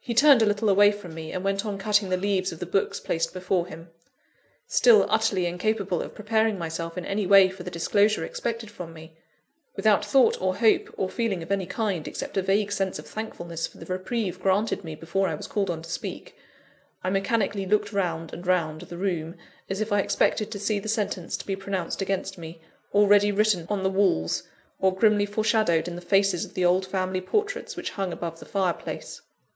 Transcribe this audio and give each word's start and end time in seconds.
He 0.00 0.12
turned 0.14 0.42
a 0.42 0.46
little 0.46 0.68
away 0.68 0.90
from 0.90 1.14
me, 1.14 1.30
and 1.30 1.44
went 1.44 1.64
on 1.64 1.78
cutting 1.78 2.08
the 2.08 2.16
leaves 2.16 2.50
of 2.50 2.58
the 2.58 2.66
books 2.66 2.98
placed 2.98 3.32
before 3.32 3.68
him. 3.68 3.90
Still 4.66 5.06
utterly 5.08 5.46
incapable 5.46 6.02
of 6.02 6.16
preparing 6.16 6.58
myself 6.58 6.98
in 6.98 7.06
any 7.06 7.24
way 7.24 7.48
for 7.48 7.62
the 7.62 7.70
disclosure 7.70 8.24
expected 8.24 8.68
from 8.68 8.92
me; 8.92 9.16
without 9.76 10.04
thought 10.04 10.36
or 10.42 10.56
hope, 10.56 10.92
or 10.96 11.08
feeling 11.08 11.44
of 11.44 11.52
any 11.52 11.66
kind, 11.66 12.08
except 12.08 12.36
a 12.36 12.42
vague 12.42 12.72
sense 12.72 12.98
of 12.98 13.06
thankfulness 13.06 13.68
for 13.68 13.78
the 13.78 13.86
reprieve 13.86 14.40
granted 14.40 14.82
me 14.82 14.96
before 14.96 15.28
I 15.28 15.36
was 15.36 15.46
called 15.46 15.70
on 15.70 15.82
to 15.82 15.88
speak 15.88 16.34
I 17.04 17.10
mechanically 17.10 17.64
looked 17.64 17.92
round 17.92 18.32
and 18.32 18.44
round 18.44 18.80
the 18.80 18.98
room, 18.98 19.36
as 19.70 19.80
if 19.80 19.92
I 19.92 20.00
expected 20.00 20.50
to 20.50 20.58
see 20.58 20.80
the 20.80 20.88
sentence 20.88 21.36
to 21.36 21.46
be 21.46 21.54
pronounced 21.54 22.02
against 22.02 22.36
me, 22.36 22.60
already 22.92 23.30
written 23.30 23.68
on 23.70 23.84
the 23.84 23.90
walls, 23.90 24.42
or 24.80 24.92
grimly 24.92 25.26
foreshadowed 25.26 25.86
in 25.86 25.94
the 25.94 26.00
faces 26.02 26.44
of 26.44 26.54
the 26.54 26.64
old 26.64 26.84
family 26.84 27.20
portraits 27.20 27.76
which 27.76 27.90
hung 27.90 28.12
above 28.12 28.40
the 28.40 28.46
fireplace. 28.46 29.22